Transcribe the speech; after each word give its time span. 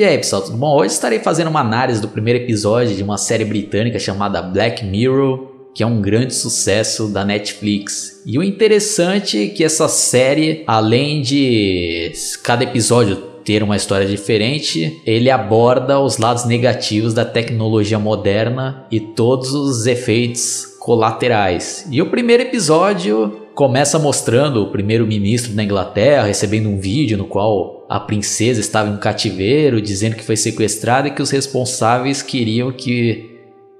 E 0.00 0.02
aí 0.02 0.16
pessoal, 0.16 0.40
tudo 0.40 0.56
bom? 0.56 0.78
Hoje 0.78 0.94
estarei 0.94 1.18
fazendo 1.18 1.48
uma 1.48 1.60
análise 1.60 2.00
do 2.00 2.08
primeiro 2.08 2.42
episódio 2.42 2.96
de 2.96 3.02
uma 3.02 3.18
série 3.18 3.44
britânica 3.44 3.98
chamada 3.98 4.40
Black 4.40 4.82
Mirror, 4.82 5.46
que 5.74 5.82
é 5.82 5.86
um 5.86 6.00
grande 6.00 6.34
sucesso 6.34 7.06
da 7.06 7.22
Netflix. 7.22 8.22
E 8.24 8.38
o 8.38 8.42
interessante 8.42 9.44
é 9.44 9.48
que 9.48 9.62
essa 9.62 9.88
série, 9.88 10.64
além 10.66 11.20
de 11.20 12.12
cada 12.42 12.64
episódio 12.64 13.16
ter 13.44 13.62
uma 13.62 13.76
história 13.76 14.06
diferente, 14.06 15.02
ele 15.04 15.30
aborda 15.30 16.00
os 16.00 16.16
lados 16.16 16.46
negativos 16.46 17.12
da 17.12 17.26
tecnologia 17.26 17.98
moderna 17.98 18.86
e 18.90 19.00
todos 19.00 19.52
os 19.52 19.86
efeitos 19.86 20.64
colaterais. 20.78 21.86
E 21.90 22.00
o 22.00 22.08
primeiro 22.08 22.44
episódio 22.44 23.39
começa 23.60 23.98
mostrando 23.98 24.62
o 24.62 24.70
primeiro-ministro 24.70 25.52
da 25.52 25.62
Inglaterra 25.62 26.26
recebendo 26.26 26.70
um 26.70 26.80
vídeo 26.80 27.18
no 27.18 27.26
qual 27.26 27.84
a 27.90 28.00
princesa 28.00 28.58
estava 28.58 28.88
em 28.88 28.94
um 28.94 28.96
cativeiro, 28.96 29.82
dizendo 29.82 30.16
que 30.16 30.24
foi 30.24 30.34
sequestrada 30.34 31.08
e 31.08 31.10
que 31.10 31.20
os 31.20 31.28
responsáveis 31.28 32.22
queriam 32.22 32.72
que 32.72 33.28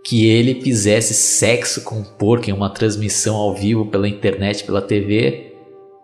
que 0.04 0.26
ele 0.26 0.60
fizesse 0.60 1.14
sexo 1.14 1.82
com 1.82 1.94
um 1.94 2.04
porco 2.04 2.50
em 2.50 2.52
uma 2.52 2.68
transmissão 2.68 3.36
ao 3.36 3.54
vivo 3.54 3.86
pela 3.86 4.06
internet, 4.06 4.64
pela 4.64 4.82
TV, 4.82 5.54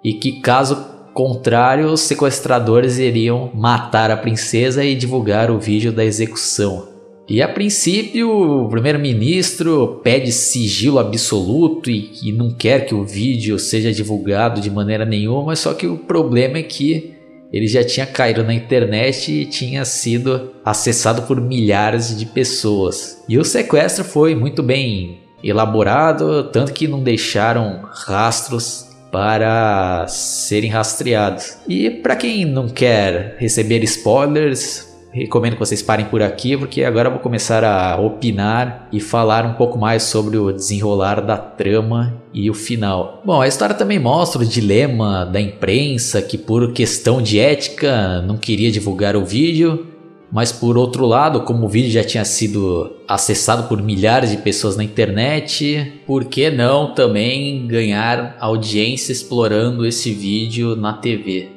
e 0.03 0.15
que 0.15 0.41
caso 0.41 0.83
contrário, 1.13 1.89
os 1.89 2.01
sequestradores 2.01 2.97
iriam 2.97 3.51
matar 3.53 4.11
a 4.11 4.17
princesa 4.17 4.87
e 4.87 4.95
divulgar 4.95 5.51
o 5.51 5.59
vídeo 5.59 5.93
da 5.93 6.03
execução. 6.03 6.96
E 7.29 7.43
a 7.43 7.49
princípio, 7.49 8.31
o 8.65 8.69
primeiro-ministro 8.69 10.01
pede 10.03 10.31
sigilo 10.31 11.01
absoluto 11.01 11.91
e, 11.91 12.11
e, 12.23 12.31
não 12.31 12.53
quer 12.53 12.87
que 12.87 12.95
o 12.95 13.05
vídeo 13.05 13.59
seja 13.59 13.93
divulgado 13.93 14.61
de 14.61 14.71
maneira 14.71 15.05
nenhuma, 15.05 15.57
só 15.57 15.75
que 15.75 15.89
o 15.89 15.97
problema 15.97 16.59
é 16.59 16.63
que 16.63 17.17
ele 17.53 17.67
já 17.67 17.83
tinha 17.83 18.07
caído 18.07 18.45
na 18.45 18.55
internet 18.55 19.33
e 19.33 19.45
tinha 19.45 19.85
sido 19.85 20.53
acessado 20.65 21.23
por 21.23 21.41
milhares 21.41 22.17
de 22.17 22.27
pessoas. 22.27 23.25
E 23.29 23.39
o 23.39 23.45
sequestro 23.45 24.05
foi 24.05 24.35
muito 24.35 24.63
bem 24.63 25.19
elaborado, 25.43 26.45
tanto 26.45 26.73
que 26.73 26.87
não 26.87 27.03
deixaram 27.03 27.83
rastros 27.93 28.87
para 29.11 30.07
serem 30.09 30.71
rastreados. 30.71 31.59
E 31.69 31.91
para 31.91 32.17
quem 32.17 32.45
não 32.45 32.69
quer 32.69 33.37
receber 33.39 33.83
spoilers, 33.85 34.86
recomendo 35.17 35.55
que 35.55 35.61
vocês 35.61 35.83
parem 35.83 36.07
por 36.07 36.23
aqui, 36.23 36.57
porque 36.57 36.85
agora 36.85 37.09
eu 37.09 37.13
vou 37.13 37.21
começar 37.21 37.65
a 37.65 37.99
opinar 37.99 38.87
e 38.93 39.01
falar 39.01 39.47
um 39.47 39.55
pouco 39.55 39.79
mais 39.79 40.03
sobre 40.03 40.37
o 40.37 40.53
desenrolar 40.53 41.21
da 41.21 41.39
trama 41.39 42.15
e 42.35 42.51
o 42.51 42.55
final. 42.55 43.23
Bom, 43.25 43.41
a 43.41 43.49
história 43.49 43.75
também 43.75 43.99
mostra 43.99 44.43
o 44.43 44.47
dilema 44.47 45.25
da 45.25 45.41
imprensa 45.41 46.21
que, 46.21 46.37
por 46.37 46.73
questão 46.73 47.23
de 47.23 47.39
ética, 47.39 48.21
não 48.23 48.37
queria 48.37 48.71
divulgar 48.71 49.17
o 49.17 49.25
vídeo. 49.25 49.87
Mas 50.31 50.51
por 50.51 50.77
outro 50.77 51.07
lado, 51.07 51.43
como 51.43 51.65
o 51.65 51.69
vídeo 51.69 51.91
já 51.91 52.03
tinha 52.03 52.25
sido 52.25 52.97
acessado 53.07 53.69
por 53.69 53.81
milhares 53.81 54.31
de 54.31 54.39
pessoas 54.39 54.77
na 54.77 54.83
internet, 54.83 56.01
por 56.05 56.25
que 56.25 56.51
não 56.51 56.93
também 56.93 57.67
ganhar 57.69 58.37
audiência 58.41 59.13
explorando 59.13 59.87
esse 59.87 60.13
vídeo 60.13 60.75
na 60.75 60.95
TV? 60.95 61.56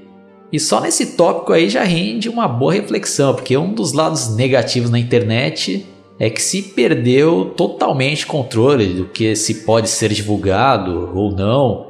E 0.52 0.59
só 0.59 0.81
nesse 0.81 1.17
tópico 1.17 1.53
aí 1.53 1.69
já 1.69 1.83
rende 1.83 2.28
uma 2.28 2.47
boa 2.47 2.73
reflexão, 2.73 3.36
porque 3.36 3.55
um 3.55 3.73
dos 3.73 3.94
lados 3.94 4.36
negativos 4.36 4.89
na 4.89 4.97
internet 4.97 5.86
é 6.19 6.30
que 6.30 6.42
se 6.42 6.61
perdeu 6.61 7.53
totalmente 7.55 8.25
controle 8.25 8.88
do 8.88 9.05
que 9.05 9.36
se 9.36 9.64
pode 9.64 9.89
ser 9.89 10.11
divulgado 10.11 11.11
ou 11.16 11.31
não. 11.31 11.88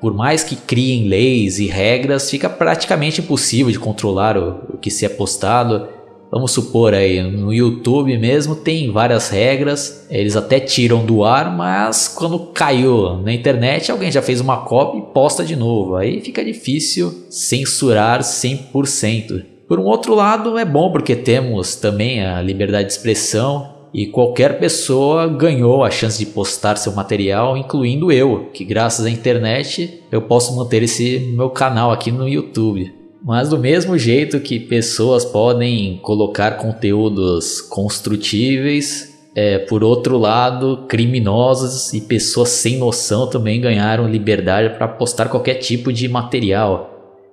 Por 0.00 0.14
mais 0.14 0.42
que 0.42 0.56
criem 0.56 1.08
leis 1.08 1.58
e 1.58 1.66
regras, 1.66 2.30
fica 2.30 2.48
praticamente 2.48 3.20
impossível 3.20 3.70
de 3.70 3.78
controlar 3.78 4.36
o, 4.36 4.76
que 4.78 4.90
se 4.90 5.04
é 5.04 5.08
postado. 5.08 5.88
Vamos 6.30 6.52
supor 6.52 6.94
aí, 6.94 7.20
no 7.22 7.52
YouTube 7.52 8.16
mesmo 8.16 8.54
tem 8.54 8.92
várias 8.92 9.28
regras, 9.30 10.06
eles 10.08 10.36
até 10.36 10.60
tiram 10.60 11.04
do 11.04 11.24
ar, 11.24 11.56
mas 11.56 12.06
quando 12.06 12.38
caiu 12.38 13.16
na 13.16 13.32
internet, 13.32 13.90
alguém 13.90 14.12
já 14.12 14.22
fez 14.22 14.40
uma 14.40 14.58
cópia 14.58 15.00
e 15.00 15.12
posta 15.12 15.44
de 15.44 15.56
novo. 15.56 15.96
Aí 15.96 16.20
fica 16.20 16.44
difícil 16.44 17.26
censurar 17.28 18.20
100%. 18.20 19.44
Por 19.66 19.80
um 19.80 19.84
outro 19.84 20.14
lado, 20.14 20.56
é 20.56 20.64
bom 20.64 20.92
porque 20.92 21.16
temos 21.16 21.74
também 21.74 22.24
a 22.24 22.40
liberdade 22.40 22.86
de 22.86 22.92
expressão 22.92 23.80
e 23.92 24.06
qualquer 24.06 24.60
pessoa 24.60 25.26
ganhou 25.26 25.82
a 25.82 25.90
chance 25.90 26.16
de 26.16 26.26
postar 26.26 26.76
seu 26.76 26.92
material, 26.92 27.56
incluindo 27.56 28.12
eu, 28.12 28.50
que 28.52 28.64
graças 28.64 29.04
à 29.04 29.10
internet 29.10 30.02
eu 30.12 30.22
posso 30.22 30.54
manter 30.54 30.82
esse 30.82 31.18
meu 31.36 31.50
canal 31.50 31.90
aqui 31.90 32.12
no 32.12 32.28
YouTube. 32.28 32.99
Mas 33.22 33.50
do 33.50 33.58
mesmo 33.58 33.98
jeito 33.98 34.40
que 34.40 34.58
pessoas 34.58 35.24
podem 35.24 35.98
colocar 35.98 36.52
conteúdos 36.52 37.60
construtíveis, 37.60 39.10
é, 39.34 39.58
por 39.58 39.84
outro 39.84 40.18
lado, 40.18 40.84
criminosos 40.88 41.92
e 41.92 42.00
pessoas 42.00 42.48
sem 42.48 42.78
noção 42.78 43.28
também 43.28 43.60
ganharam 43.60 44.08
liberdade 44.08 44.74
para 44.76 44.88
postar 44.88 45.28
qualquer 45.28 45.54
tipo 45.54 45.92
de 45.92 46.08
material. 46.08 46.90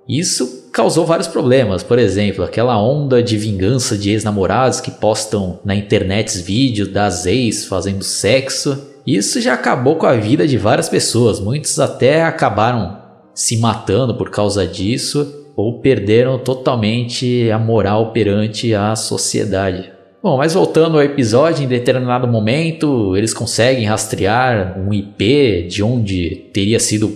Isso 0.08 0.70
causou 0.72 1.04
vários 1.04 1.28
problemas, 1.28 1.82
por 1.82 1.98
exemplo, 1.98 2.44
aquela 2.44 2.80
onda 2.80 3.22
de 3.22 3.36
vingança 3.36 3.96
de 3.96 4.10
ex-namorados 4.10 4.80
que 4.80 4.90
postam 4.90 5.58
na 5.64 5.74
internet 5.74 6.38
vídeos 6.38 6.88
das 6.88 7.26
ex 7.26 7.66
fazendo 7.66 8.02
sexo. 8.02 8.86
Isso 9.06 9.40
já 9.40 9.54
acabou 9.54 9.96
com 9.96 10.06
a 10.06 10.14
vida 10.14 10.46
de 10.46 10.56
várias 10.56 10.88
pessoas, 10.88 11.40
muitos 11.40 11.78
até 11.78 12.22
acabaram 12.22 13.07
se 13.38 13.56
matando 13.56 14.16
por 14.16 14.30
causa 14.30 14.66
disso 14.66 15.46
ou 15.54 15.78
perderam 15.78 16.40
totalmente 16.40 17.48
a 17.52 17.58
moral 17.58 18.10
perante 18.10 18.74
a 18.74 18.96
sociedade. 18.96 19.92
Bom, 20.20 20.36
mas 20.36 20.54
voltando 20.54 20.96
ao 20.96 21.04
episódio, 21.04 21.62
em 21.62 21.68
determinado 21.68 22.26
momento 22.26 23.16
eles 23.16 23.32
conseguem 23.32 23.84
rastrear 23.84 24.76
um 24.76 24.92
IP 24.92 25.68
de 25.70 25.84
onde 25.84 26.48
teria 26.52 26.80
sido 26.80 27.08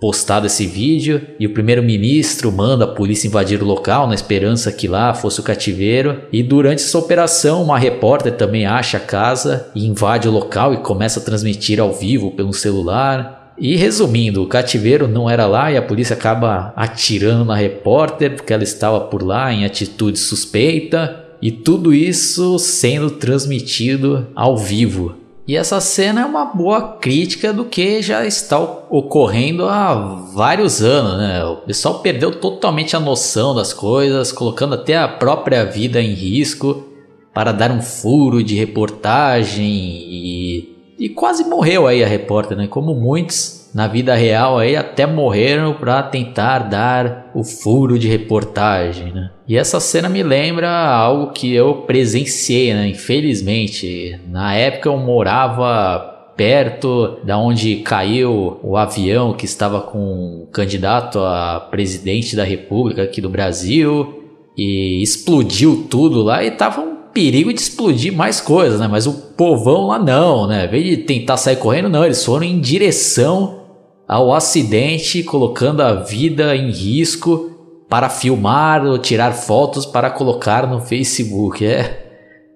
postado 0.00 0.46
esse 0.46 0.66
vídeo 0.66 1.22
e 1.38 1.46
o 1.46 1.52
primeiro-ministro 1.52 2.50
manda 2.50 2.84
a 2.84 2.88
polícia 2.88 3.28
invadir 3.28 3.62
o 3.62 3.66
local 3.66 4.08
na 4.08 4.16
esperança 4.16 4.72
que 4.72 4.88
lá 4.88 5.14
fosse 5.14 5.38
o 5.38 5.44
cativeiro. 5.44 6.22
E 6.32 6.42
durante 6.42 6.82
essa 6.82 6.98
operação, 6.98 7.62
uma 7.62 7.78
repórter 7.78 8.32
também 8.36 8.66
acha 8.66 8.96
a 8.96 9.00
casa 9.00 9.70
e 9.76 9.86
invade 9.86 10.26
o 10.28 10.32
local 10.32 10.74
e 10.74 10.78
começa 10.78 11.20
a 11.20 11.22
transmitir 11.22 11.78
ao 11.78 11.92
vivo 11.92 12.32
pelo 12.32 12.52
celular. 12.52 13.37
E 13.60 13.76
resumindo, 13.76 14.42
o 14.42 14.46
cativeiro 14.46 15.08
não 15.08 15.28
era 15.28 15.46
lá 15.46 15.70
e 15.70 15.76
a 15.76 15.82
polícia 15.82 16.14
acaba 16.14 16.72
atirando 16.76 17.44
na 17.44 17.56
repórter 17.56 18.36
porque 18.36 18.52
ela 18.52 18.62
estava 18.62 19.00
por 19.00 19.22
lá 19.22 19.52
em 19.52 19.64
atitude 19.64 20.18
suspeita. 20.18 21.24
E 21.40 21.50
tudo 21.50 21.94
isso 21.94 22.58
sendo 22.58 23.10
transmitido 23.10 24.26
ao 24.34 24.56
vivo. 24.56 25.14
E 25.46 25.56
essa 25.56 25.80
cena 25.80 26.20
é 26.20 26.24
uma 26.26 26.44
boa 26.44 26.98
crítica 26.98 27.54
do 27.54 27.64
que 27.64 28.02
já 28.02 28.26
está 28.26 28.58
ocorrendo 28.60 29.64
há 29.64 29.94
vários 30.34 30.82
anos, 30.82 31.16
né? 31.16 31.42
O 31.44 31.56
pessoal 31.56 32.00
perdeu 32.00 32.32
totalmente 32.32 32.94
a 32.94 33.00
noção 33.00 33.54
das 33.54 33.72
coisas, 33.72 34.30
colocando 34.30 34.74
até 34.74 34.98
a 34.98 35.08
própria 35.08 35.64
vida 35.64 36.02
em 36.02 36.12
risco 36.12 36.84
para 37.32 37.52
dar 37.52 37.70
um 37.70 37.80
furo 37.80 38.42
de 38.42 38.56
reportagem 38.56 39.64
e 39.64 40.77
e 40.98 41.08
quase 41.08 41.44
morreu 41.44 41.86
aí 41.86 42.02
a 42.02 42.06
repórter, 42.06 42.56
né? 42.56 42.66
Como 42.66 42.94
muitos 42.94 43.70
na 43.74 43.86
vida 43.86 44.14
real 44.14 44.58
aí 44.58 44.74
até 44.74 45.06
morreram 45.06 45.74
para 45.74 46.02
tentar 46.02 46.60
dar 46.60 47.30
o 47.34 47.44
furo 47.44 47.98
de 47.98 48.08
reportagem, 48.08 49.12
né? 49.12 49.30
E 49.46 49.56
essa 49.56 49.78
cena 49.78 50.08
me 50.08 50.22
lembra 50.22 50.70
algo 50.70 51.32
que 51.32 51.54
eu 51.54 51.82
presenciei, 51.86 52.74
né? 52.74 52.88
Infelizmente, 52.88 54.18
na 54.28 54.54
época 54.54 54.88
eu 54.88 54.96
morava 54.96 56.16
perto 56.36 57.18
da 57.24 57.36
onde 57.36 57.76
caiu 57.76 58.60
o 58.62 58.76
avião 58.76 59.32
que 59.32 59.44
estava 59.44 59.80
com 59.80 60.44
o 60.44 60.48
candidato 60.52 61.18
a 61.18 61.66
presidente 61.70 62.36
da 62.36 62.44
República 62.44 63.02
aqui 63.02 63.20
do 63.20 63.28
Brasil 63.28 64.22
e 64.56 65.02
explodiu 65.02 65.86
tudo 65.90 66.22
lá 66.22 66.44
e 66.44 66.52
tava 66.52 66.80
um 66.80 66.97
perigo 67.18 67.52
de 67.52 67.60
explodir 67.60 68.12
mais 68.12 68.40
coisas, 68.40 68.78
né? 68.78 68.86
Mas 68.86 69.04
o 69.04 69.12
povão 69.12 69.88
lá 69.88 69.98
não, 69.98 70.46
né? 70.46 70.66
Em 70.66 70.68
vez 70.68 70.84
de 70.84 70.96
tentar 70.98 71.36
sair 71.36 71.56
correndo, 71.56 71.88
não, 71.88 72.04
eles 72.04 72.24
foram 72.24 72.44
em 72.44 72.60
direção 72.60 73.64
ao 74.06 74.32
acidente, 74.32 75.24
colocando 75.24 75.80
a 75.80 75.94
vida 75.94 76.54
em 76.54 76.70
risco 76.70 77.50
para 77.88 78.08
filmar 78.08 78.86
ou 78.86 78.98
tirar 78.98 79.32
fotos 79.32 79.84
para 79.84 80.10
colocar 80.10 80.64
no 80.68 80.80
Facebook. 80.80 81.66
É, 81.66 82.06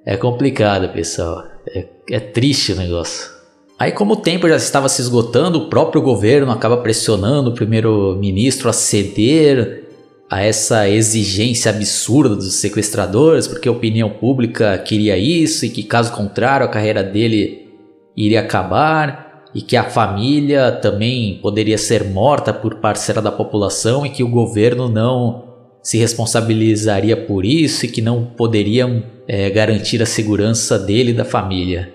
é 0.06 0.16
complicado, 0.16 0.92
pessoal. 0.92 1.42
É, 1.66 1.88
é 2.12 2.20
triste 2.20 2.72
o 2.72 2.76
negócio. 2.76 3.32
Aí, 3.76 3.90
como 3.90 4.12
o 4.12 4.16
tempo 4.16 4.48
já 4.48 4.54
estava 4.54 4.88
se 4.88 5.02
esgotando, 5.02 5.58
o 5.58 5.68
próprio 5.68 6.00
governo 6.00 6.52
acaba 6.52 6.76
pressionando 6.76 7.50
o 7.50 7.54
primeiro-ministro 7.54 8.68
a 8.68 8.72
ceder 8.72 9.81
a 10.32 10.40
essa 10.43 10.88
exigência 10.88 11.70
absurda 11.70 12.34
dos 12.34 12.55
sequestradores, 12.55 13.46
porque 13.46 13.69
a 13.69 13.73
opinião 13.73 14.08
pública 14.08 14.79
queria 14.79 15.19
isso 15.19 15.67
e 15.67 15.69
que 15.69 15.82
caso 15.82 16.11
contrário 16.11 16.64
a 16.64 16.70
carreira 16.70 17.05
dele 17.05 17.69
iria 18.17 18.40
acabar 18.40 19.44
e 19.55 19.61
que 19.61 19.76
a 19.76 19.84
família 19.84 20.73
também 20.73 21.38
poderia 21.43 21.76
ser 21.76 22.05
morta 22.05 22.50
por 22.50 22.76
parcela 22.76 23.20
da 23.20 23.31
população 23.31 24.06
e 24.06 24.08
que 24.08 24.23
o 24.23 24.31
governo 24.31 24.88
não 24.88 25.44
se 25.82 25.99
responsabilizaria 25.99 27.14
por 27.14 27.44
isso 27.44 27.84
e 27.84 27.90
que 27.90 28.00
não 28.00 28.25
poderiam 28.25 29.02
é, 29.29 29.50
garantir 29.50 30.00
a 30.00 30.06
segurança 30.06 30.79
dele 30.79 31.11
e 31.11 31.14
da 31.14 31.26
família. 31.26 31.93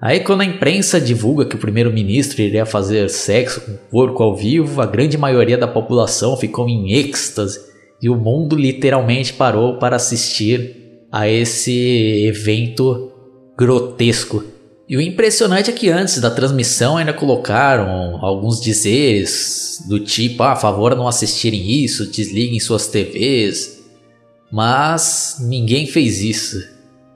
Aí, 0.00 0.20
quando 0.20 0.42
a 0.42 0.44
imprensa 0.44 1.00
divulga 1.00 1.46
que 1.46 1.56
o 1.56 1.60
primeiro-ministro 1.60 2.42
iria 2.42 2.64
fazer 2.64 3.10
sexo 3.10 3.60
com 3.60 3.76
porco 3.90 4.22
ao 4.22 4.36
vivo, 4.36 4.80
a 4.80 4.86
grande 4.86 5.18
maioria 5.18 5.58
da 5.58 5.66
população 5.66 6.36
ficou 6.36 6.68
em 6.68 6.92
êxtase 6.92 7.71
e 8.02 8.10
o 8.10 8.16
mundo 8.16 8.56
literalmente 8.56 9.32
parou 9.32 9.78
para 9.78 9.94
assistir 9.94 11.06
a 11.10 11.28
esse 11.28 12.26
evento 12.26 13.12
grotesco. 13.56 14.44
E 14.88 14.96
o 14.96 15.00
impressionante 15.00 15.70
é 15.70 15.72
que 15.72 15.88
antes 15.88 16.18
da 16.18 16.30
transmissão 16.30 16.96
ainda 16.96 17.12
colocaram 17.12 18.18
alguns 18.20 18.60
dizeres 18.60 19.84
do 19.88 20.00
tipo: 20.00 20.42
ah, 20.42 20.52
a 20.52 20.56
favor 20.56 20.96
não 20.96 21.06
assistirem 21.06 21.84
isso, 21.84 22.10
desliguem 22.10 22.58
suas 22.58 22.88
TVs. 22.88 23.80
Mas 24.50 25.36
ninguém 25.40 25.86
fez 25.86 26.20
isso. 26.20 26.58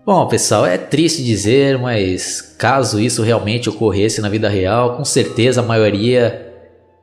Bom, 0.07 0.27
pessoal, 0.29 0.65
é 0.65 0.79
triste 0.79 1.25
dizer, 1.25 1.79
mas 1.79 2.41
caso 2.57 3.01
isso 3.01 3.23
realmente 3.23 3.69
ocorresse 3.69 4.21
na 4.21 4.29
vida 4.29 4.49
real, 4.49 4.97
com 4.97 5.05
certeza 5.05 5.61
a 5.61 5.65
maioria 5.65 6.46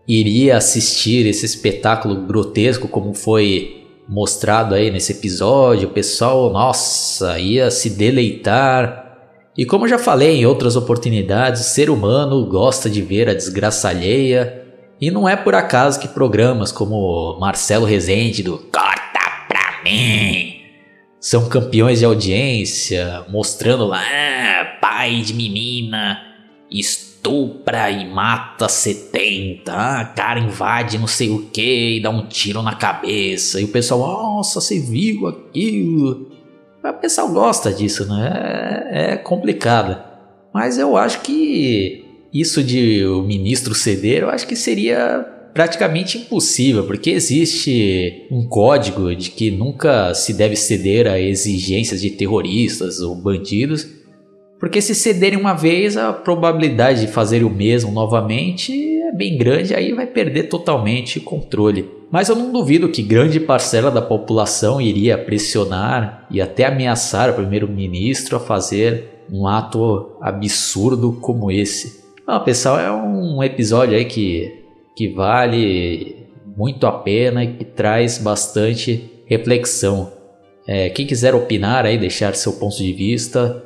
iria 0.07 0.57
assistir 0.57 1.25
esse 1.25 1.45
espetáculo 1.45 2.15
grotesco 2.25 2.87
como 2.87 3.13
foi 3.13 3.87
mostrado 4.07 4.75
aí 4.75 4.91
nesse 4.91 5.13
episódio. 5.13 5.89
O 5.89 5.91
pessoal, 5.91 6.51
nossa, 6.51 7.39
ia 7.39 7.71
se 7.71 7.89
deleitar. 7.89 9.17
E 9.57 9.65
como 9.65 9.87
já 9.87 9.97
falei 9.97 10.37
em 10.37 10.45
outras 10.45 10.75
oportunidades, 10.75 11.61
o 11.61 11.69
ser 11.69 11.89
humano 11.89 12.45
gosta 12.45 12.89
de 12.89 13.01
ver 13.01 13.29
a 13.29 13.33
desgraça 13.33 13.89
alheia. 13.89 14.61
E 14.99 15.11
não 15.11 15.27
é 15.27 15.35
por 15.35 15.55
acaso 15.55 15.99
que 15.99 16.07
programas 16.07 16.71
como 16.71 17.37
Marcelo 17.39 17.85
Rezende 17.85 18.43
do 18.43 18.57
Corta 18.57 19.19
Pra 19.47 19.81
Mim 19.83 20.53
são 21.19 21.47
campeões 21.47 21.99
de 21.99 22.05
audiência, 22.05 23.25
mostrando 23.29 23.85
lá, 23.85 24.01
ah, 24.01 24.77
pai 24.81 25.21
de 25.21 25.33
menina 25.33 26.21
estupra 27.23 27.89
e 27.89 28.05
mata 28.05 28.67
70, 28.67 29.71
ah, 29.71 30.03
cara 30.03 30.41
invade 30.41 30.97
não 30.97 31.07
sei 31.07 31.29
o 31.29 31.47
que 31.53 31.97
e 31.97 32.01
dá 32.01 32.09
um 32.09 32.27
tiro 32.27 32.61
na 32.61 32.75
cabeça. 32.75 33.61
E 33.61 33.63
o 33.63 33.69
pessoal, 33.69 33.99
nossa, 34.01 34.59
você 34.59 34.77
viu 34.77 35.27
aquilo? 35.27 36.29
O 36.83 36.93
pessoal 36.99 37.29
gosta 37.29 37.71
disso, 37.71 38.05
né? 38.05 38.89
É, 38.91 39.13
é 39.13 39.15
complicado. 39.15 39.97
Mas 40.53 40.77
eu 40.77 40.97
acho 40.97 41.21
que 41.21 42.03
isso 42.33 42.61
de 42.61 43.05
o 43.05 43.21
ministro 43.21 43.73
ceder, 43.73 44.23
eu 44.23 44.29
acho 44.29 44.45
que 44.45 44.55
seria 44.55 45.25
praticamente 45.53 46.17
impossível, 46.17 46.85
porque 46.85 47.11
existe 47.11 48.27
um 48.29 48.45
código 48.47 49.15
de 49.15 49.29
que 49.29 49.49
nunca 49.49 50.13
se 50.13 50.33
deve 50.33 50.55
ceder 50.55 51.07
a 51.07 51.19
exigências 51.19 52.01
de 52.01 52.09
terroristas 52.09 52.99
ou 52.99 53.15
bandidos, 53.15 53.87
porque 54.63 54.81
se 54.81 54.95
cederem 54.95 55.37
uma 55.37 55.53
vez, 55.53 55.97
a 55.97 56.13
probabilidade 56.13 57.01
de 57.01 57.11
fazer 57.11 57.43
o 57.43 57.49
mesmo 57.49 57.91
novamente 57.91 58.71
é 59.01 59.11
bem 59.11 59.37
grande, 59.37 59.75
aí 59.75 59.91
vai 59.91 60.07
perder 60.07 60.43
totalmente 60.43 61.19
o 61.19 61.21
controle. 61.21 61.91
Mas 62.09 62.29
eu 62.29 62.35
não 62.37 62.49
duvido 62.49 62.87
que 62.87 63.03
grande 63.03 63.41
parcela 63.41 63.91
da 63.91 64.01
população 64.01 64.79
iria 64.79 65.17
pressionar 65.17 66.25
e 66.31 66.39
até 66.39 66.63
ameaçar 66.63 67.29
o 67.29 67.33
primeiro-ministro 67.33 68.37
a 68.37 68.39
fazer 68.39 69.25
um 69.29 69.45
ato 69.45 70.15
absurdo 70.21 71.11
como 71.19 71.51
esse. 71.51 72.01
Não, 72.25 72.41
pessoal, 72.41 72.79
é 72.79 72.89
um 72.89 73.43
episódio 73.43 73.97
aí 73.97 74.05
que 74.05 74.63
que 74.95 75.09
vale 75.09 76.25
muito 76.55 76.87
a 76.87 76.91
pena 76.93 77.43
e 77.43 77.47
que 77.47 77.65
traz 77.65 78.17
bastante 78.17 79.11
reflexão. 79.25 80.09
É, 80.65 80.89
quem 80.89 81.05
quiser 81.05 81.35
opinar 81.35 81.85
aí, 81.85 81.97
deixar 81.97 82.33
seu 82.33 82.53
ponto 82.53 82.77
de 82.77 82.93
vista, 82.93 83.61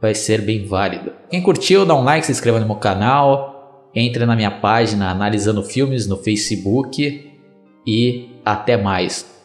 vai 0.00 0.14
ser 0.14 0.42
bem 0.42 0.64
válido. 0.64 1.12
Quem 1.30 1.42
curtiu, 1.42 1.84
dá 1.84 1.94
um 1.94 2.04
like, 2.04 2.26
se 2.26 2.32
inscreva 2.32 2.60
no 2.60 2.66
meu 2.66 2.76
canal, 2.76 3.90
entre 3.94 4.24
na 4.26 4.36
minha 4.36 4.50
página 4.50 5.10
Analisando 5.10 5.62
Filmes 5.62 6.06
no 6.06 6.16
Facebook 6.16 7.32
e 7.86 8.30
até 8.44 8.76
mais. 8.76 9.37